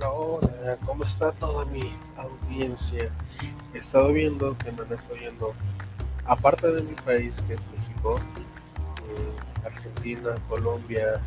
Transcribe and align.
Hola, 0.00 0.78
¿cómo 0.86 1.02
está 1.02 1.32
toda 1.32 1.64
mi 1.64 1.92
audiencia? 2.16 3.10
He 3.74 3.78
estado 3.78 4.12
viendo 4.12 4.56
que 4.58 4.70
me 4.70 4.82
han 4.82 4.92
estado 4.92 5.14
oyendo, 5.16 5.54
aparte 6.24 6.70
de 6.70 6.82
mi 6.82 6.94
país, 6.94 7.42
que 7.42 7.54
es 7.54 7.66
México, 7.72 8.20
eh, 9.08 9.66
Argentina, 9.66 10.36
Colombia, 10.48 11.20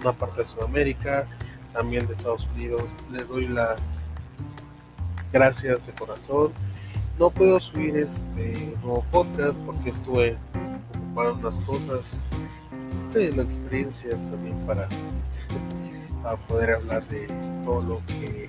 una 0.00 0.12
parte 0.12 0.40
de 0.40 0.46
Sudamérica, 0.46 1.26
también 1.74 2.06
de 2.06 2.14
Estados 2.14 2.48
Unidos. 2.54 2.90
Les 3.12 3.28
doy 3.28 3.46
las 3.46 4.02
gracias 5.30 5.86
de 5.86 5.92
corazón. 5.92 6.52
No 7.18 7.28
puedo 7.28 7.60
subir 7.60 7.94
este 7.98 8.74
nuevo 8.82 9.04
podcast 9.10 9.60
porque 9.60 9.90
estuve 9.90 10.38
ocupando 10.96 11.34
unas 11.34 11.60
cosas 11.60 12.16
de 13.12 13.32
las 13.32 13.46
experiencias 13.46 14.22
también 14.30 14.58
para 14.66 14.88
a 16.24 16.36
poder 16.36 16.76
hablar 16.76 17.06
de 17.08 17.26
todo 17.64 17.82
lo 17.82 18.02
que 18.06 18.48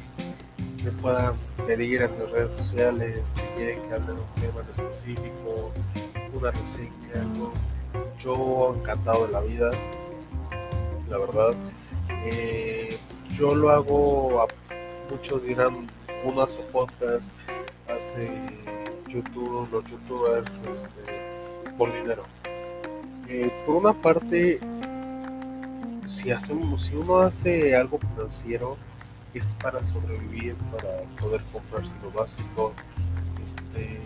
me 0.83 0.91
puedan 0.91 1.35
pedir 1.65 2.01
en 2.01 2.11
las 2.19 2.29
redes 2.31 2.51
sociales, 2.51 3.23
si 3.33 3.41
quieren 3.55 3.81
que 3.87 3.93
hable 3.95 4.07
de 4.07 4.13
un 4.13 4.41
tema 4.41 4.61
en 4.61 4.69
específico, 4.69 5.71
una 6.33 6.51
reseña, 6.51 6.91
algo. 7.15 7.53
Yo 8.23 8.75
encantado 8.79 9.25
de 9.27 9.33
la 9.33 9.41
vida, 9.41 9.71
la 11.09 11.17
verdad. 11.17 11.55
Eh, 12.25 12.97
yo 13.33 13.55
lo 13.55 13.69
hago, 13.71 14.47
muchos 15.09 15.43
dirán, 15.43 15.87
uno 16.23 16.41
hace 16.41 16.59
podcast, 16.71 17.31
hace 17.87 18.29
YouTube, 19.07 19.67
los 19.71 19.83
youtubers, 19.85 20.51
este, 20.69 21.71
por 21.77 21.93
dinero. 21.93 22.23
Eh, 23.27 23.51
por 23.65 23.77
una 23.77 23.93
parte, 23.93 24.59
si 26.07 26.31
hacemos, 26.31 26.85
si 26.85 26.95
uno 26.95 27.19
hace 27.19 27.75
algo 27.75 27.97
financiero, 27.97 28.77
es 29.35 29.53
para 29.61 29.83
sobrevivir, 29.83 30.55
para 30.71 31.01
poder 31.19 31.41
comprarse 31.51 31.93
lo 32.01 32.11
básico, 32.11 32.73
este, 33.43 33.99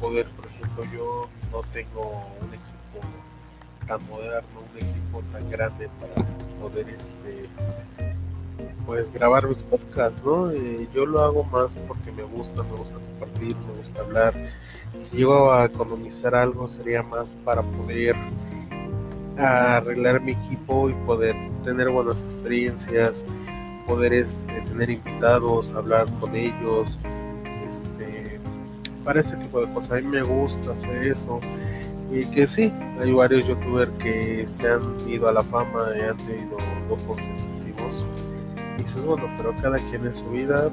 poder, 0.00 0.26
por 0.30 0.46
ejemplo, 0.46 0.84
yo 0.92 1.28
no 1.52 1.62
tengo 1.72 2.26
un 2.40 2.48
equipo 2.48 3.86
tan 3.86 4.04
moderno, 4.08 4.60
un 4.72 4.78
equipo 4.78 5.22
tan 5.32 5.48
grande 5.50 5.88
para 6.00 6.26
poder, 6.60 6.88
este, 6.90 7.48
pues 8.84 9.12
grabar 9.12 9.46
mis 9.46 9.62
podcasts, 9.62 10.20
¿no? 10.24 10.50
Eh, 10.50 10.88
yo 10.92 11.06
lo 11.06 11.20
hago 11.20 11.44
más 11.44 11.76
porque 11.86 12.10
me 12.10 12.24
gusta, 12.24 12.62
me 12.64 12.76
gusta 12.76 12.96
compartir, 12.96 13.56
me 13.56 13.78
gusta 13.78 14.00
hablar. 14.00 14.34
Si 14.96 15.18
llego 15.18 15.52
a 15.52 15.66
economizar 15.66 16.34
algo 16.34 16.66
sería 16.68 17.02
más 17.02 17.36
para 17.44 17.62
poder 17.62 18.16
arreglar 19.38 20.20
mi 20.20 20.32
equipo 20.32 20.90
y 20.90 20.94
poder 21.06 21.36
tener 21.64 21.88
buenas 21.90 22.20
experiencias, 22.22 23.24
poder 23.86 24.12
este, 24.12 24.60
tener 24.62 24.90
invitados, 24.90 25.72
hablar 25.72 26.06
con 26.20 26.34
ellos, 26.34 26.98
este, 27.68 28.38
para 29.04 29.20
ese 29.20 29.36
tipo 29.36 29.60
de 29.60 29.72
cosas. 29.72 29.92
A 29.92 29.94
mí 29.96 30.08
me 30.08 30.22
gusta 30.22 30.72
hacer 30.72 31.06
eso. 31.06 31.40
Y 32.12 32.26
que 32.26 32.46
sí, 32.46 32.72
hay 33.00 33.12
varios 33.12 33.46
youtubers 33.46 33.90
que 33.92 34.46
se 34.48 34.68
han 34.68 35.08
ido 35.08 35.28
a 35.28 35.32
la 35.32 35.42
fama 35.44 35.86
y 35.96 36.00
han 36.02 36.16
tenido 36.18 36.58
locos 36.88 37.18
excesivos. 37.22 38.04
Y 38.78 38.82
dices, 38.82 39.04
bueno, 39.06 39.24
pero 39.36 39.54
cada 39.62 39.78
quien 39.78 40.06
en 40.06 40.14
su 40.14 40.28
vida, 40.30 40.70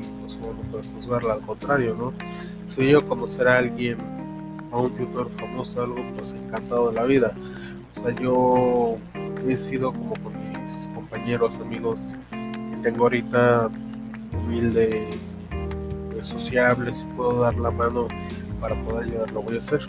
y 0.00 0.20
pues 0.20 0.38
bueno, 0.38 0.60
puede 0.70 0.84
juzgarla 0.94 1.34
al 1.34 1.40
contrario, 1.40 1.96
¿no? 1.98 2.12
Si 2.68 2.86
yo 2.86 3.04
conocer 3.08 3.48
a 3.48 3.58
alguien, 3.58 3.98
a 4.70 4.78
un 4.78 4.96
youtuber 4.96 5.26
famoso, 5.36 5.82
algo, 5.82 5.96
pues 6.16 6.30
encantado 6.32 6.90
de 6.90 6.94
la 6.94 7.04
vida 7.04 7.34
o 7.98 8.00
sea, 8.00 8.14
yo 8.20 8.96
he 9.46 9.56
sido 9.56 9.92
como 9.92 10.14
con 10.22 10.32
mis 10.64 10.88
compañeros, 10.94 11.58
amigos 11.60 12.12
tengo 12.82 13.04
ahorita, 13.04 13.70
humilde, 14.32 15.18
sociable, 16.22 16.94
si 16.94 17.04
puedo 17.16 17.40
dar 17.40 17.54
la 17.56 17.70
mano 17.70 18.08
para 18.60 18.74
poder 18.84 19.08
ayudar, 19.08 19.30
lo 19.32 19.42
voy 19.42 19.56
a 19.56 19.58
hacer. 19.58 19.80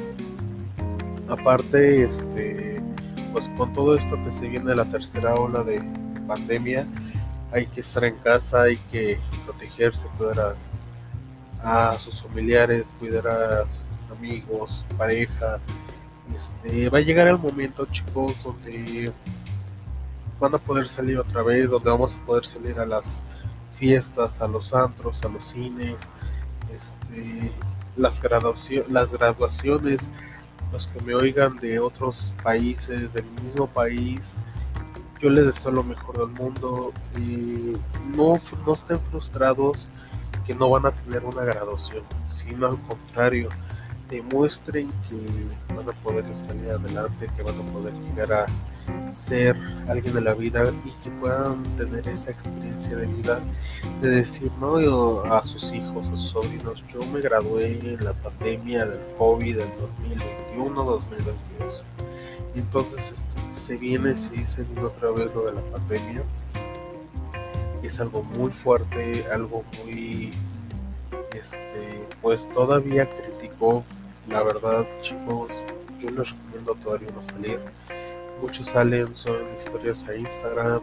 Aparte, 1.28 2.04
este, 2.04 2.82
pues 3.32 3.50
con 3.58 3.74
todo 3.74 3.96
esto 3.96 4.16
que 4.24 4.32
se 4.32 4.48
viene 4.48 4.76
la 4.76 4.86
tercera 4.86 5.34
ola 5.36 5.64
de 5.64 5.82
pandemia, 6.28 6.86
hay 7.52 7.66
que 7.68 7.82
estar 7.82 8.04
en 8.04 8.16
casa, 8.18 8.64
hay 8.64 8.78
que 8.92 9.20
protegerse, 9.46 10.06
cuidar 10.18 10.56
a, 11.64 11.92
a 11.92 12.00
sus 12.00 12.22
familiares, 12.22 12.94
cuidar 13.00 13.28
a 13.28 13.70
sus 13.70 14.18
amigos, 14.18 14.86
pareja, 14.98 15.60
este, 16.36 16.90
va 16.90 17.00
a 17.00 17.02
llegar 17.02 17.28
el 17.28 17.38
momento, 17.38 17.86
chicos, 17.88 18.44
donde 18.44 19.12
van 20.40 20.56
a 20.56 20.58
poder 20.58 20.88
salir 20.88 21.20
otra 21.20 21.44
vez, 21.44 21.70
donde 21.70 21.90
vamos 21.90 22.16
a 22.16 22.26
poder 22.26 22.46
salir 22.46 22.80
a 22.80 22.86
las 22.86 23.20
fiestas, 23.78 24.42
a 24.42 24.48
los 24.48 24.74
antros, 24.74 25.24
a 25.24 25.30
los 25.30 25.46
cines, 25.46 25.98
este, 26.78 27.52
las, 27.96 28.22
las 28.90 29.12
graduaciones, 29.12 30.12
los 30.72 30.88
que 30.88 31.02
me 31.02 31.16
oigan 31.16 31.58
de 31.58 31.80
otros 31.80 32.34
países, 32.44 33.14
del 33.14 33.26
mismo 33.44 33.68
país, 33.68 34.36
yo 35.20 35.30
les 35.30 35.46
deseo 35.46 35.72
lo 35.72 35.84
mejor 35.84 36.18
del 36.18 36.28
mundo 36.28 36.94
y 37.18 37.76
no, 38.16 38.40
no 38.66 38.74
estén 38.74 39.00
frustrados 39.12 39.88
que 40.46 40.54
no 40.54 40.70
van 40.70 40.86
a 40.86 40.92
tener 40.92 41.26
una 41.26 41.44
graduación, 41.44 42.04
sino 42.32 42.68
al 42.68 42.78
contrario, 42.84 43.50
demuestren 44.10 44.90
que 45.10 45.74
van 45.74 45.90
a 45.90 45.92
poder 46.04 46.26
salir 46.48 46.72
adelante, 46.72 47.30
que 47.36 47.44
van 47.44 47.60
a 47.60 47.72
poder 47.72 47.94
llegar 47.94 48.34
a 48.34 48.46
ser 49.12 49.56
alguien 49.88 50.14
de 50.14 50.22
la 50.22 50.34
vida 50.34 50.64
y 50.86 50.92
que 51.04 51.10
puedan 51.20 51.64
tener 51.78 52.08
esa 52.08 52.32
experiencia 52.32 52.96
de 52.96 53.06
vida 53.08 53.40
de 54.02 54.10
decir 54.10 54.52
no 54.60 55.24
a 55.24 55.46
sus 55.46 55.72
hijos, 55.72 56.08
a 56.08 56.12
sus 56.12 56.30
sobrinos, 56.30 56.84
yo 56.94 57.06
me 57.06 57.22
gradué 57.22 57.80
en 57.80 58.04
la 58.04 58.14
pandemia 58.14 58.86
del 58.86 59.00
COVID 59.18 59.58
del 59.58 59.70
2021-2022. 60.58 61.84
Entonces 62.56 63.12
este, 63.16 63.42
se 63.52 63.78
viene, 63.78 64.18
se 64.18 64.32
dice 64.32 64.66
otra 64.84 65.12
vez 65.12 65.34
lo 65.34 65.46
de 65.46 65.54
la 65.54 65.62
pandemia. 65.62 66.24
Es 67.84 68.00
algo 68.00 68.24
muy 68.24 68.52
fuerte, 68.52 69.26
algo 69.32 69.64
muy, 69.84 70.34
este, 71.34 72.06
pues 72.22 72.48
todavía 72.54 73.08
criticó 73.10 73.84
la 74.30 74.44
verdad, 74.44 74.86
chicos, 75.02 75.50
yo 76.00 76.10
les 76.12 76.30
recomiendo 76.30 76.76
todavía 76.84 77.10
no 77.16 77.24
salir. 77.24 77.60
Muchos 78.42 78.68
salen, 78.68 79.16
suben 79.16 79.46
historias 79.58 80.04
a 80.08 80.16
Instagram, 80.16 80.82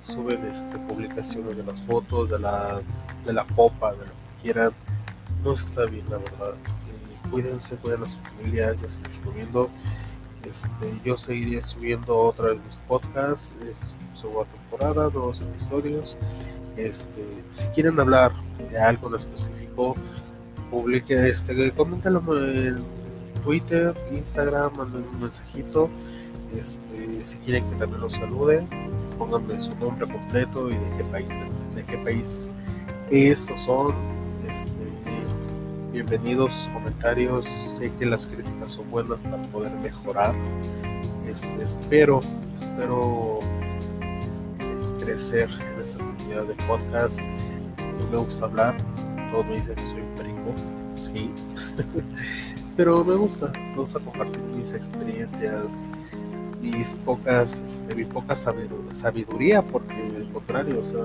suben 0.00 0.44
este, 0.46 0.78
publicaciones 0.78 1.56
de 1.56 1.62
las 1.62 1.80
fotos, 1.82 2.30
de 2.30 2.38
la, 2.38 2.80
de 3.26 3.32
la 3.32 3.44
popa, 3.44 3.92
de 3.92 3.98
lo 3.98 4.04
que 4.04 4.42
quieran. 4.42 4.72
No 5.42 5.52
está 5.52 5.84
bien, 5.84 6.04
la 6.10 6.18
verdad. 6.18 6.54
Eh, 6.54 7.28
cuídense, 7.30 7.76
cuiden 7.76 8.04
a 8.04 8.08
su 8.08 8.18
familia, 8.18 8.74
yo. 9.52 9.68
Este, 10.48 11.00
yo 11.04 11.16
seguiré 11.16 11.62
subiendo 11.62 12.16
otra 12.18 12.50
vez 12.50 12.58
mis 12.66 12.78
podcasts, 12.80 13.50
es 13.70 13.94
segunda 14.14 14.44
temporada, 14.44 15.10
nuevos 15.10 15.40
episodios. 15.40 16.16
Este, 16.76 17.24
si 17.52 17.66
quieren 17.68 17.98
hablar 17.98 18.32
de 18.70 18.78
algo 18.78 19.08
en 19.08 19.14
específico, 19.14 19.96
publique 20.70 21.14
este, 21.28 21.72
coméntalo 21.72 22.20
en 22.38 22.76
Twitter, 23.42 23.94
Instagram, 24.12 24.76
manden 24.76 25.04
un 25.12 25.20
mensajito. 25.20 25.88
Este, 26.58 27.24
si 27.24 27.36
quieren 27.38 27.64
que 27.70 27.76
también 27.76 28.00
los 28.00 28.12
salude, 28.12 28.64
pónganme 29.18 29.60
su 29.60 29.74
nombre 29.76 30.06
completo 30.06 30.70
y 30.70 30.74
de 30.74 30.96
qué 30.96 31.04
país, 31.04 31.28
de 31.74 31.84
qué 31.84 31.98
país 31.98 32.46
es 33.10 33.50
o 33.50 33.58
son. 33.58 33.94
Este, 34.48 35.92
bienvenidos 35.92 36.52
sus 36.52 36.72
comentarios. 36.72 37.46
Sé 37.78 37.90
que 37.98 38.06
las 38.06 38.26
críticas 38.26 38.72
son 38.72 38.90
buenas 38.90 39.20
para 39.22 39.42
poder 39.44 39.72
mejorar. 39.72 40.34
Este, 41.28 41.64
espero, 41.64 42.20
espero 42.54 43.40
este, 44.26 45.04
crecer 45.04 45.50
en 45.50 45.82
esta 45.82 45.98
comunidad 45.98 46.44
de 46.44 46.54
podcast. 46.66 47.18
me 48.10 48.16
gusta 48.16 48.44
hablar, 48.44 48.76
todos 49.32 49.46
me 49.46 49.56
dicen 49.56 49.74
que 49.74 49.88
soy 49.88 50.00
un 50.00 51.00
sí. 51.00 51.30
Pero 52.76 53.04
me 53.04 53.14
gusta, 53.14 53.52
me 53.52 53.76
gusta 53.76 54.00
compartir 54.00 54.40
mis 54.40 54.72
experiencias, 54.72 55.92
mis 56.64 56.94
pocas, 56.94 57.62
este, 57.66 57.94
mi 57.94 58.04
poca 58.04 58.34
sabiduría, 58.36 59.62
porque 59.62 59.94
al 59.94 60.28
contrario, 60.32 60.80
o 60.80 60.84
sea, 60.84 61.00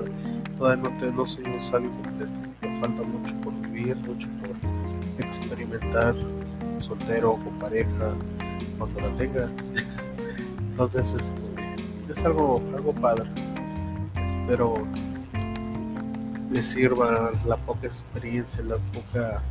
todavía 0.58 0.90
no, 1.14 1.26
soy 1.26 1.44
un 1.44 1.62
sabio 1.62 1.90
completo, 2.02 2.32
me 2.62 2.80
falta 2.80 3.02
mucho 3.02 3.34
por 3.42 3.52
vivir, 3.68 3.96
mucho 3.96 4.28
por 4.40 5.24
experimentar, 5.24 6.14
soltero, 6.80 7.34
con 7.34 7.58
pareja, 7.58 8.14
cuando 8.78 9.00
la 9.00 9.16
tenga. 9.16 9.48
Entonces, 10.70 11.14
este, 11.14 12.12
es 12.12 12.24
algo, 12.24 12.62
algo 12.74 12.92
padre. 12.94 13.28
Espero 14.24 14.86
le 16.50 16.64
sirva 16.64 17.30
la 17.46 17.56
poca 17.56 17.86
experiencia, 17.86 18.62
la 18.64 18.76
poca 18.76 19.42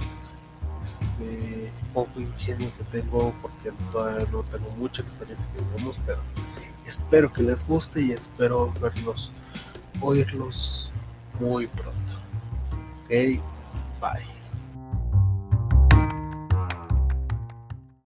este, 0.83 1.71
poco 1.93 2.19
ingenio 2.19 2.71
que 2.77 2.83
tengo 2.85 3.33
porque 3.41 3.71
todavía 3.91 4.27
no 4.31 4.43
tengo 4.43 4.69
mucha 4.77 5.01
experiencia 5.01 5.45
que 5.53 5.63
digamos, 5.63 5.99
pero 6.05 6.19
espero 6.87 7.31
que 7.31 7.43
les 7.43 7.65
guste 7.67 8.01
y 8.01 8.11
espero 8.11 8.73
verlos, 8.81 9.31
oírlos 10.01 10.91
muy 11.39 11.67
pronto. 11.67 12.13
Ok, 13.05 13.41
bye. 14.01 14.38